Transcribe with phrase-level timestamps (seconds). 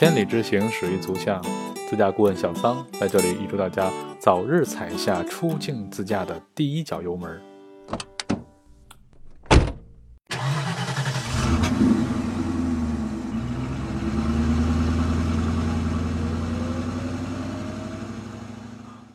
[0.00, 1.42] 千里之行，始于足下。
[1.86, 7.38] 自驾顾问小桑在这里预祝大家早日踩下出境自驾的第一脚油门。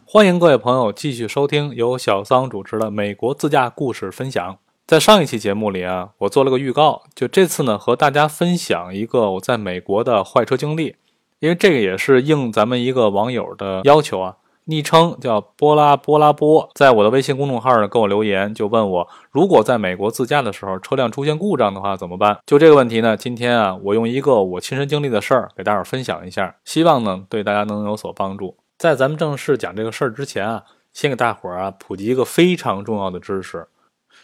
[0.06, 4.60] 欢迎各位朋友继续收听由小桑主持的美国自驾故事分享。
[4.88, 10.96] 在上一期节目里啊，我做了个预告，就这次呢，和大家分享一个我在美国的坏车经历。
[11.40, 14.36] 因为这个也是应咱们一个网友的要求啊，
[14.66, 22.38] 昵称叫波拉波拉波，在我的微信公众号呢给我留言，就问我如果在美国自驾的时候车辆出现故障的话怎么办？
[22.46, 28.56] 就这个问题呢，今天啊，我用一个我亲身经历的事儿给大伙儿分享一下，希望呢对大家能有所帮助。
[28.78, 33.68] 在咱们正式讲这个事儿之前啊，先给大伙儿啊普及一个非常重要的知识，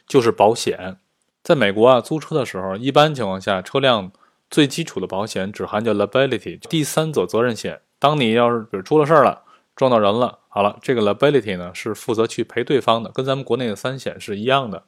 [0.07, 0.97] 就是保险。
[1.43, 4.11] 在美国啊，租车的时候，一般情况下车辆。
[4.49, 7.79] 最基础的保险只含叫 liability，第三者责任险。
[7.97, 9.43] 当你要是比如出了事儿了，
[9.77, 14.83] 撞到人了，好了，这个 liability 呢是负责去赔对方的，跟咱们国内的三险是一样的。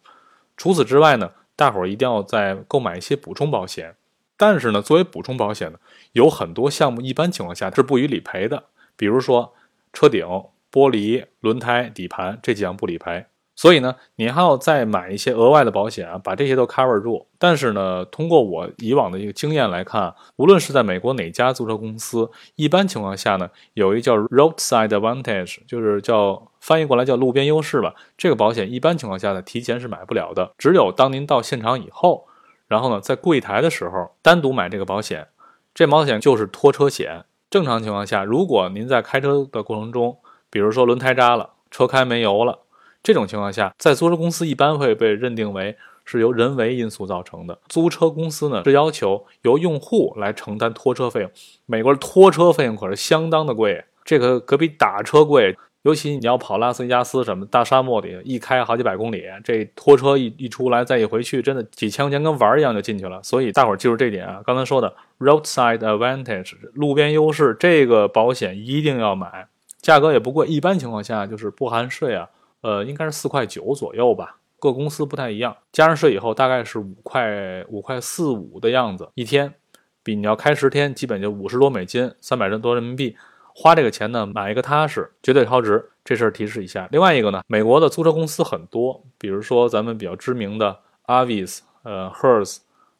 [0.57, 3.95] 除此之外呢，大伙儿一定要再购买一些补充保险。
[4.35, 5.79] 但是呢，作为补充保险呢，
[6.11, 8.65] 有很多项目一般情况下是不予理赔的，
[8.97, 9.53] 比如说
[9.93, 10.25] 车顶、
[10.69, 13.27] 玻璃、轮胎、底盘这几项不理赔。
[13.55, 17.27] 所以呢，你还要再买一些额外的保险啊，把这些都 cover 住。
[17.37, 27.93] 但是呢，通过我以往的一个经验来看，无论是在美国哪家租车公司，一般情况下呢，有一个叫 roadside advantage，就是叫翻译过来叫路边优势吧。
[28.17, 32.25] 这个保险一般情况下呢，提前是买不了的，只有当您到现场以后，
[32.67, 35.27] 然后呢，在柜台的时候单独买这个保险。
[35.75, 37.25] 这保险就是拖车险。
[37.51, 40.17] 正常情况下，如果您在开车的过程中，
[40.49, 42.62] 比如说轮胎扎了，车开没油了。
[43.03, 47.59] 这种情况下，在租车公司一般会被认定为是由人为因素造成的。
[47.67, 51.29] 租车公司呢是要求由用户来承担拖车费用。
[51.65, 55.55] 美国的拖车费用可是相当的贵，这个可比打车贵。
[55.81, 63.21] 尤其你要跑拉斯维加斯什么大沙漠里，一开好几百公里，这拖车一一出来再一回去，真的几千块钱跟玩儿一样就进去了。
[63.21, 69.49] 所以大伙儿记住这点啊，刚才说的 roadside advantage 路边优势这个保险一定要买，
[69.81, 72.29] 价格也不贵，一般情况下就是不含税啊。
[72.63, 75.57] 呃，应该是四块九左右吧，各公司不太一样。
[75.73, 79.53] 加上税以后，大概是五块五块四五的样子一天，
[80.01, 83.17] 比你要开十天，基本就五十多美金，三百多人民币。
[83.53, 85.91] 花这个钱呢，买一个踏实，绝对超值。
[86.05, 86.87] 这事儿提示一下。
[86.89, 92.59] 另外一个呢，美国的租车公司很多，比如说咱们比较知名的 Avis、呃 Hertz、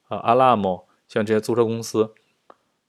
[0.09, 2.12] 呃 Alamo，像这些租车公司。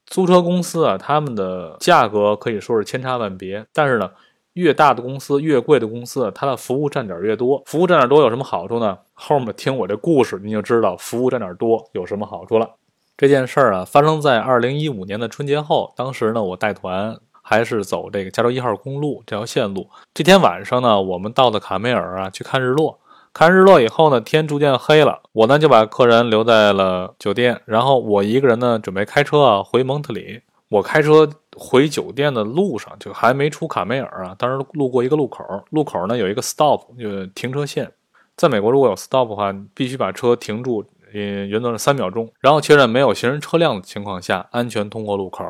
[0.06, 4.10] 租车公司啊，他们的价格可以说是千差万别，但是呢。
[4.54, 7.62] 越大的公司，越贵的公司，它的服务站点越多。
[7.66, 8.98] 服务站点多有什么好处呢？
[9.12, 12.70] 后面听我这故事，你就知道服务站点多有什么好处了。
[13.16, 15.92] 这件事儿啊，发生在二零一五年的春节后。
[15.96, 19.88] 当时呢，我带团还是走这个加州一号公路这条线路。
[20.12, 22.98] 这天晚上呢，我们到的卡梅尔啊，去看日落。
[23.32, 30.42] 看日落以后呢，天逐渐黑了，我呢就把客人留在了酒店，然后我一个人呢准备开车啊回蒙特里。
[30.68, 31.30] 我开车。
[31.56, 37.92] 回酒店的路上，就还没出卡梅尔啊，当时路过一个路口，路口呢有一个 stop，就停车线。
[38.36, 45.44] 在美国，如果有 stop 的话，必须把车停住，嗯，原则是三秒钟，然后确认没有行人车辆的情况下，安全通过路口。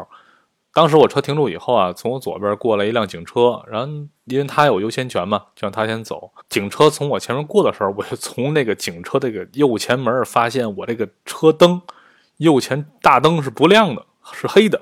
[0.75, 3.91] 当时我车停住以后啊，从我左边过来一辆警车，然后
[4.27, 6.31] 因为他有优先权嘛，就让他先走。
[6.51, 11.81] 警车从我前面过的时候，我就从那个警车这个右前门发现我这个车灯
[12.37, 14.05] 右前大灯是不亮的，
[14.35, 14.79] 是黑的。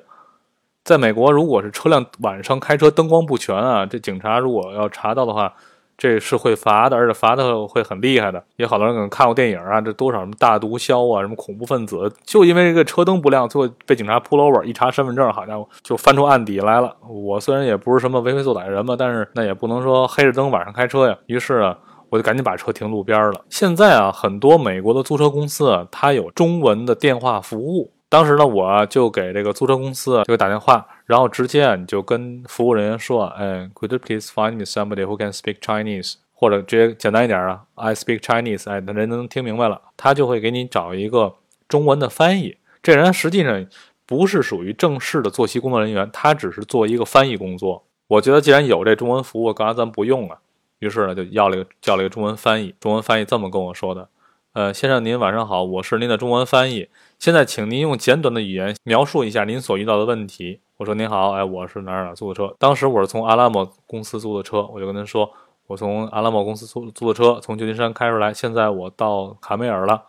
[0.84, 5.54] 在美国，如果是车辆晚上开车灯光不全啊，这警察如果要查到的话，
[5.96, 8.42] 这是会罚的，而且罚的会很厉害的。
[8.56, 16.96] 也好多人可能看过电影啊，这多少什么大毒枭啊，什么恐怖分子，就因为这个车灯不亮，最后被警察 pull over，一查身份证，好家伙，就翻出案底来了。
[17.08, 21.16] 我虽然也不是什么为非作歹的人吧，但是那也不能说黑着灯晚上开车呀。
[21.26, 21.78] 于是啊，
[22.08, 23.40] 我就赶紧把车停路边了。
[23.48, 27.91] 现在啊，很多美国的租车公司啊，它有中文的电话服务。
[28.12, 36.16] 当时呢，我就给这个租车公司就打电话，然后直接你就跟服务人员说，哎，Could you please find me somebody who can speak Chinese？
[36.34, 41.36] 或者直接简单一点啊，I speak Chinese，哎，那人能听明白了，他就会给你找一个
[41.66, 42.58] 中文的翻译。
[42.82, 43.66] 这人实际上
[44.04, 47.82] 不是属于正式的坐席工作人员，他只是做一个翻译工作。
[48.08, 50.36] 我觉得既然有这中文服务，干嘛咱不用啊？
[50.80, 52.74] 于是呢，就要了一个叫了一个中文翻译。
[52.78, 54.10] 中文翻译这么跟我说的。
[54.52, 56.90] 呃，先生您晚上好，我是您的中文翻译。
[57.22, 60.58] 现在请您用简短的语言描述一下您所遇到的问题。
[60.76, 62.52] 我说您好，哎，我是哪儿哪儿租的车。
[62.58, 65.30] 当时我是从阿拉莫公司租的车，我就跟他说，
[65.68, 70.02] 我从阿拉莫公司租租的车，从旧金山开出来，现在我到卡梅尔了。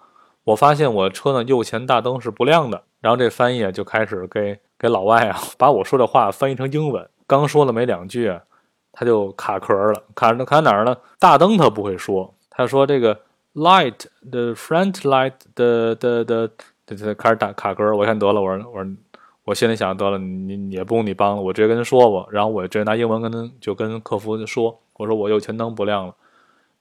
[0.43, 2.81] 我发现我的车呢右前大灯是不亮的。
[2.99, 8.35] 然后这翻译就开始给给老外啊 把我说的话翻译成英文，刚说了没两句，
[8.91, 10.97] 他就卡壳了，卡卡哪儿呢？
[11.19, 13.19] 大灯他不会说，他说这个
[13.53, 16.49] light the front light 的的的，
[16.85, 18.91] 这开始打卡壳，我看得了，我说我说
[19.45, 26.15] 我心里想得了，你也不用你帮，我直接跟他说吧，然后我直接拿英文跟他就跟客服说，我说我右前灯不亮了。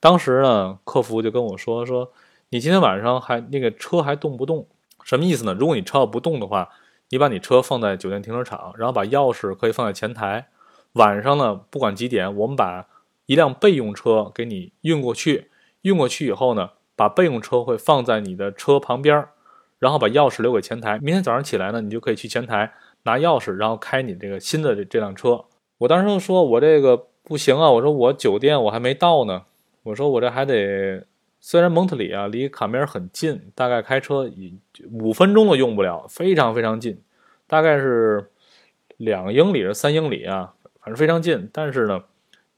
[0.00, 2.12] 当时呢，客服就跟我说说，
[2.50, 4.66] 你今天晚上还那个车还动不动？
[5.04, 5.54] 什么意思呢？
[5.54, 6.68] 如果你车要不动的话，
[7.10, 10.48] 你把你车放在酒店停车场，然后把钥匙可以放在前台。
[10.94, 12.86] 晚上呢，不管几点，我们把
[13.26, 15.50] 一辆备用车给你运过去。
[15.82, 19.26] 运过去以后呢，把备用车会放在你的车旁边，
[19.82, 20.96] 然后把钥匙留给前台。
[21.00, 25.44] 明天早上起来呢，你就可以去前台拿钥匙，然后开你这个新的这这辆车。
[25.78, 29.42] 我当时就说，我这个不行啊，我说我酒店我还没到呢。
[29.82, 31.04] 我说我这还得，
[31.40, 34.30] 虽然蒙特里啊离卡梅尔很近，大概开车
[34.92, 37.02] 五分钟都用不了，非常非常近，
[37.48, 38.30] 大概是
[38.98, 41.50] 两英里是三英里啊，反正非常近。
[41.52, 42.04] 但是呢，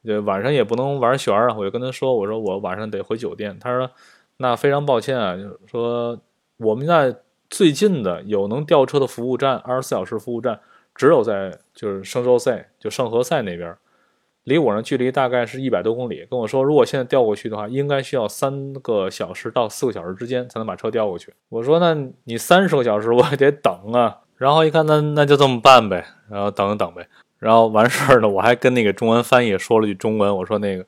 [0.05, 3.59] 呃晚上也不能玩旋啊，我就跟他说，我说我晚上得回酒店。
[3.59, 3.91] 他说
[4.37, 6.21] 那非常抱歉啊，就是说
[6.57, 7.17] 我们在
[7.51, 10.61] 最近的有能调车的服务站，二十四小时服务站
[10.95, 13.77] 只有在就是圣周塞，就圣何塞那边。
[14.45, 21.33] 离我呢距离大概是一百多公里，跟我说如果现在调过去的话，应该需要三个小时到四个小时之间才能把车调过去。
[21.49, 24.21] 我说那你三十个小时 我也得等啊。
[24.37, 27.09] 然后一看那那就这么办呗，然后等等呗。
[27.39, 30.85] 然后完事儿呢，我还跟那个中文翻译说了句中文，我说那个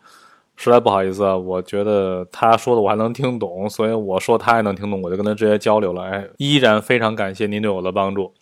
[0.56, 6.03] 实在不好意思啊，我觉得他说的我还能听懂，所以我说他也能听懂，我就跟他直接交流了。
[6.05, 8.32] 哎，依然非常感谢您对我的帮助。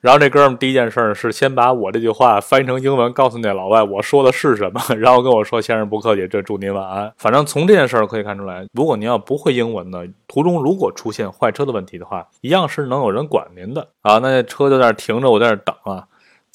[0.00, 14.16] 然后这哥们第一件事是先把我这句话翻译成英文，告诉那老外我说的是什么， 然后跟我说：“先生不客气，这祝您晚安。”反正从这件事可以看出来，如果您要不会英文呢，途中如果出现坏车的问题的话，一样是能有人管您的啊。
[14.20, 16.06] 那车就在那停着，我在那等啊。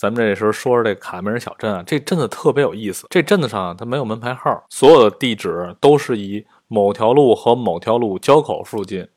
[0.06, 3.07] 咱们这时候说说这卡梅尔小镇啊，这镇子特别有意思。
[3.10, 9.07] 这镇子上它没有门牌号，所有的地址都是以某条路和某条路交口附近。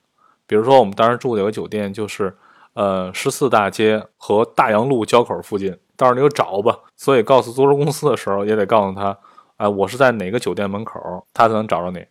[0.47, 2.35] 比如说我们当时住的有个酒店就是。
[2.75, 6.79] 呃，十四大街和大洋路交口附近，到时候你就找吧。
[6.95, 9.19] 所以告诉租车公司的时候，也得告诉他，
[9.57, 12.07] 哎，我是在哪个酒店门口，他才能找着你。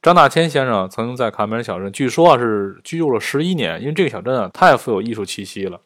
[0.00, 5.80] 张大千先生曾经在卡梅尔小镇，据说啊是居住了十一年，因为这个小镇啊太富有艺术气息了。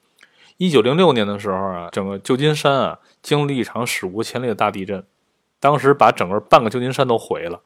[0.57, 5.05] 一九零六年的时候啊，整个旧金山啊经历一场史无前例的大地震，
[5.59, 7.61] 当时把整个半个旧金山都毁了，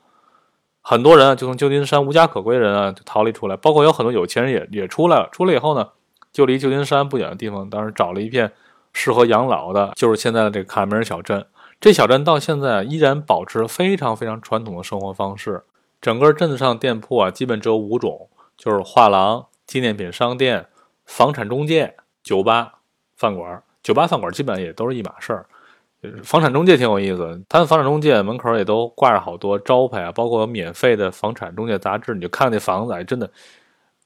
[0.81, 5.29] 很多人啊就从旧金山无家可归人啊就逃离出来，包括有很多有钱人也也出来了。
[5.33, 5.89] 出来以后呢。
[6.33, 8.53] 就离旧金山不远的地方，当时找了一片
[8.93, 11.47] 适合养老的，就是现在的这个卡梅尔小镇。
[11.81, 15.65] 这小镇到现在依然保持非常非常传统的生活方式。
[15.99, 20.67] 整个镇子上店铺啊，基本只有五种，就是画廊、纪念品商店、
[21.07, 22.76] 房产中介、酒吧、
[23.17, 23.63] 饭馆。
[23.83, 25.47] 酒吧、饭馆基本也都是一码事儿。
[26.23, 32.15] 房产中介挺有意思，他们房产中介门口也都挂着好多招牌啊，包括免费的房产中介杂志。
[32.15, 33.31] 你就看那房子，哎，真的。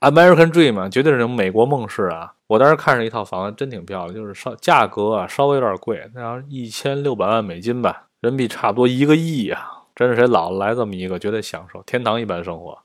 [0.00, 2.32] American Dream 嘛，绝对是那种美国梦式啊！
[2.46, 9.68] 我当时看上一套房子，真挺漂亮，就是稍价格啊稍微有点贵，那要一千六百万美金吧，人民币差不多一个亿呀！
[9.94, 12.78] 真是谁老了来这么一个，绝对享受天堂一般生活。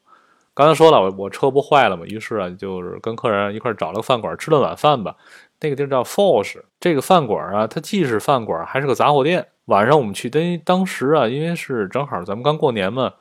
[0.56, 5.16] 刚才说了，我我车不坏了嘛，于是啊，就是跟客人一块找了个饭馆吃顿晚饭吧。
[5.60, 9.46] 那个地儿叫 Fosh，这个饭馆啊，它既是饭馆，还是个杂货店。
[9.66, 13.14] 晚上我们去，等于当时啊，因为是正好咱们刚过年嘛，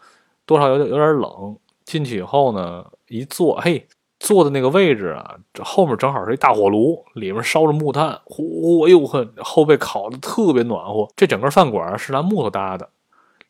[0.47, 1.57] 多少有点有点冷。
[1.85, 3.87] 进去以后呢，一坐，嘿，
[4.19, 11.07] 坐的那个位置啊，这后面正好是一大火炉，里面烧着木炭，呼，哎呦呵，后背烤的特别暖和。
[11.15, 12.89] 这整个饭馆是拿木头搭的，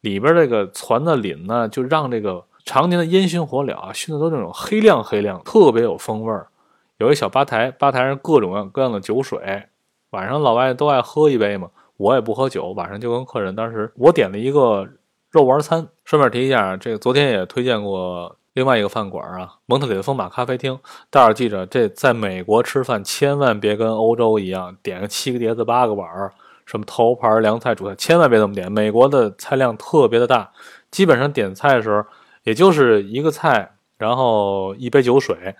[0.00, 6.48] 里边这个攒的檩呢，就让这个常年的烟熏火燎啊，熏的都那种黑亮黑亮，特别有风味儿。
[6.98, 9.64] 有一小吧台，吧台上各种各样的酒水，
[10.10, 14.88] 晚上老外都爱喝一杯嘛，我也不喝酒，晚上就跟客人，当时我点了一个。
[15.30, 20.78] 肉丸餐，顺便提一下，这个昨天也推荐过另外一个饭馆啊，蒙特里的风马咖啡厅。
[21.10, 26.32] 大伙记着，这在美国吃饭千万别跟欧洲一样，点个七个碟子八个碗儿，
[26.64, 28.70] 什么头盘、凉菜、主菜，千万别这么点。
[28.70, 30.52] 美国的菜量特别的大，
[30.92, 32.04] 基本上点菜的时候
[32.44, 35.54] 也就是一个菜，然后一杯酒水，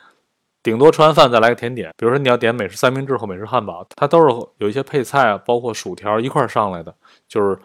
[0.63, 1.93] 顶多吃完饭再来个甜点。
[1.99, 6.95] 比如说你要点美式三明治或美式汉堡，它都是有一些配菜啊，包括薯条一块上来的，
[7.27, 7.59] 就是。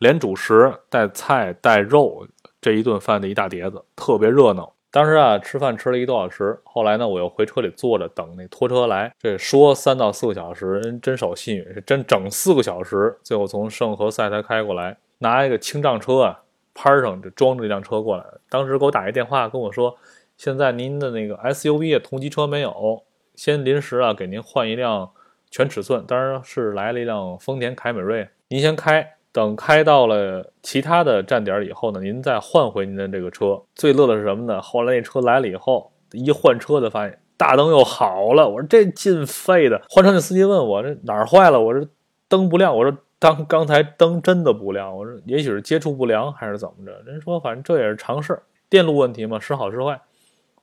[0.00, 2.24] 连主食带菜带肉，
[2.60, 4.72] 这一顿饭的一大碟子，特别热闹。
[4.92, 9.12] 当时啊，吃饭吃了一个多小时，后来呢，我又回车里坐着等那拖车来。
[9.18, 13.18] 这说三到四个小时，人真守信誉，是真整四个小时。
[13.24, 16.42] 最后从圣何塞才开过来，拿一个清障车啊，
[16.78, 18.24] 拍上就装着一辆车过来。
[18.48, 19.96] 当时给我打一电话跟我说，
[20.36, 23.02] 现在您的那个 SUV 同级车没有，
[23.34, 25.10] 先临时啊给您换一辆
[25.50, 28.28] 全尺寸，当然是来了一辆丰田凯美瑞。
[28.46, 33.60] 您先开，等开到了其他的站点以后呢，您再换回您的这个车。
[33.74, 34.62] 最乐的是什么呢？
[34.62, 38.48] 后来那车来了以后，一换车的发现大灯又好了。
[38.48, 39.82] 我说这进废的。
[39.88, 41.60] 换车那司机问我这哪儿坏了？
[41.60, 41.84] 我说
[42.28, 42.76] 灯不亮。
[42.76, 44.96] 我说当刚才灯真的不亮。
[44.96, 47.02] 我说也许是接触不良还是怎么着？
[47.04, 50.00] 人说反正这也是常事儿，电路问题嘛，时好时坏。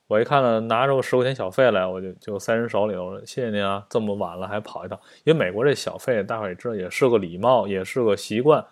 [0.08, 3.04] 我一看呢，拿着十块钱小费来，我就就塞人手里了。
[3.04, 4.96] 我说谢谢您啊，这么晚了还跑一趟。
[5.24, 8.64] 因为美国这小费，大伙也知道，也是个礼貌，也是个习惯。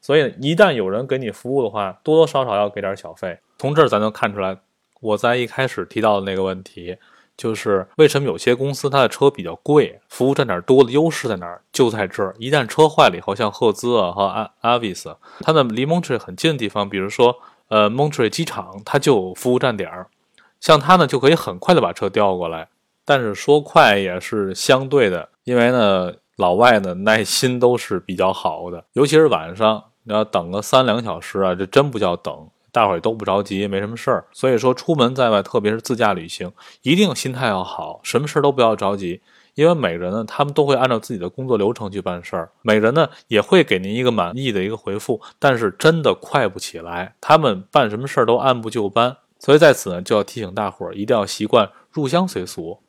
[0.00, 3.36] 所以一旦有人给你服务的话，多多少少要给点小费。
[3.58, 4.56] 从这儿咱能看出来，
[5.00, 6.96] 我在一开始提到的那个问题，
[7.36, 11.60] 就是为什么有些公司它的车比较贵，服务站点多的优势在哪儿？
[11.70, 12.34] 就在这儿。
[12.38, 17.36] 一旦车坏了以后，像赫兹啊和阿阿维斯，它的离 Montreal 很近的地方，比如说
[17.68, 20.06] 呃 Montreal 机场，它就有服务站点儿。
[20.58, 22.68] 像他呢，就可以很快的把车调过来，
[23.04, 34.26] 但是说快也是相对的，因为呢，老外呢耐心都是比较好的，尤其是晚上，你要等个三两小时啊，这真不叫等，大伙也都不着急，没什么事儿。
[34.32, 36.52] 所以说出门在外，特别是自驾旅行，
[36.82, 39.22] 一定心态要好，什么事儿都不要着急，
[39.54, 49.16] 因为每个人呢，他们都会按照自己的工作流程去办事儿，每人呢也会给您一个满意的一个回复，但是真的快不起来，他们办什么事儿都按部就班。
[49.38, 52.80] 所以在此呢，就要提醒大伙儿一定要习惯入乡随俗。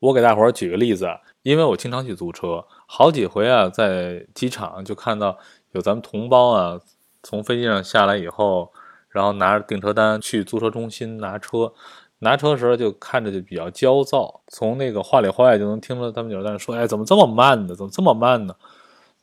[0.00, 5.36] 我给大伙儿举个例子啊，因为我经常去租车，好几回啊，在机场就看到
[5.72, 6.80] 有咱们同胞啊，
[7.22, 8.72] 从飞机上下来以后，
[9.14, 11.72] 然后拿着订车单去租车中心拿车，
[12.18, 17.76] 拿车的时候就看着就比较焦躁，从那个话里话外就能听到他们有人在说：“哎，怎么这么慢呢？
[17.76, 18.56] 怎么这么慢呢？”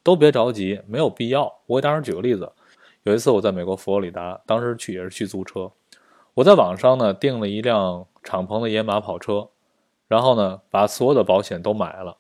[0.02, 1.60] 都别着急，没有必要。
[1.66, 2.54] 我给大伙举个例子，
[3.04, 5.74] 有一次我在美国佛罗里达，当时去也是去租车。
[6.36, 9.50] 我在网上呢订了一辆敞篷的野马跑车，
[10.08, 12.16] 然后呢把所有的保险都买了。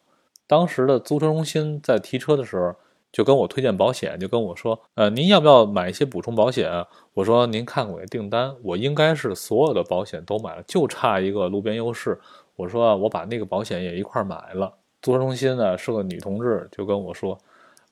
[0.46, 2.76] 当时的租车中心在提车的时候
[3.12, 6.72] 就跟我推荐保险，就跟我说：“呃，您要不要买一些补充保险？”
[7.14, 12.20] 我说：“您看我的订单，我应该是所有的保险都买了，就差一个路边优势。”
[12.56, 17.38] 我说：“我把那个保险也一块买了。”租车中心呢是个女同志，就跟我说：“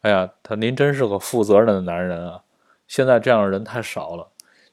[0.02, 2.42] 哎呀，他您真是个负责任的男人啊！
[2.88, 4.28] 现在这样的人太少了。”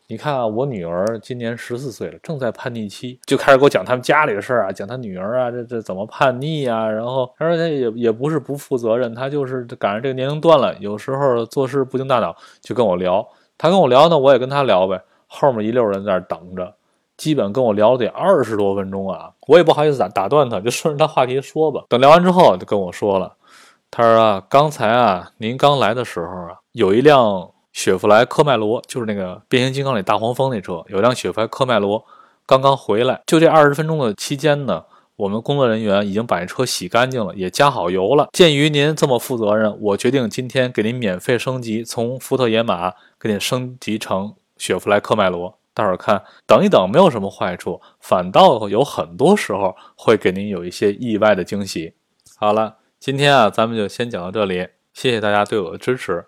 [0.08, 6.88] 你看啊，我女儿今年十四岁了，正在叛逆期，就开始给我讲他们家里的事儿啊，讲他女儿啊，这这怎么叛逆啊？
[6.88, 13.26] 然后他说他也也不是不负责任，他就是赶上这个年龄段了，有时候做事不经大脑，就跟我聊。
[13.58, 15.02] 他跟我聊呢，我也跟他聊呗。
[15.26, 16.72] 后面一溜人在那等着，
[17.16, 21.82] 基本跟我聊得二十多分钟啊，我也不好意思打打断他，就顺着他话题说吧。
[21.88, 23.34] 等聊完之后，就跟我说了，
[23.90, 27.50] 他说啊，刚才啊，您刚来的时候啊，有一辆。
[27.76, 32.02] 雪佛兰科迈罗就是那个变形金刚里大黄蜂那车，有辆雪佛兰科迈罗
[32.46, 34.82] 刚刚回来，就这二十分钟的期间呢，
[35.16, 38.30] 我们工作人员已经把这车洗干净了，也加好油了。
[38.32, 45.58] 鉴于您这么负责任，我决定今天给您免费升级，从福特野马给您升级成雪佛兰科迈罗。
[45.74, 51.92] 大伙儿看，等一等没有什么坏处，反倒有很多时候会给您有一些意外的惊喜。
[52.38, 56.24] 好了，今天啊，咱们就先讲到这里，谢谢大家对我的支持。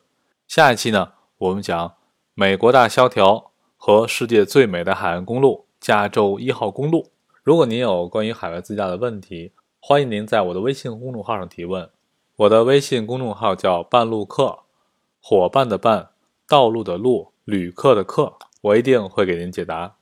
[0.47, 1.13] 下一期呢？
[1.39, 1.95] 我们讲
[2.35, 7.13] 美国大萧条和世界最美的海岸公路——加州一号公路。
[7.45, 11.89] 如果您有关于海外自驾的问题，欢迎您在我的微信公众号上提问。
[12.35, 14.65] 我的微信公众号叫“半路客”，
[15.23, 16.11] 伙伴的伴，
[16.49, 19.98] 道路的路，旅客的客，我一定会给您解答。